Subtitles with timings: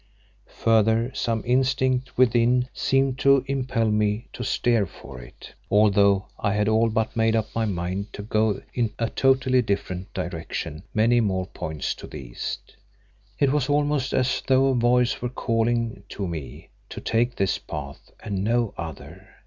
[0.63, 6.67] Further, some instinct within seemed to impel me to steer for it, although I had
[6.67, 11.45] all but made up my mind to go in a totally different direction many more
[11.45, 12.75] points to the east.
[13.37, 18.09] It was almost as though a voice were calling to me to take this path
[18.23, 19.27] and no other.